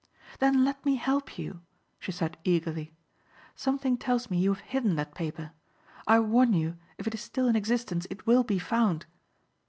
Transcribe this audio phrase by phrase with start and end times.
[0.39, 1.61] "Then let me help you,"
[1.99, 2.95] she said eagerly.
[3.55, 5.51] "Something tells me you have hidden that paper.
[6.07, 9.05] I warn you if it is still in existence, it will be found.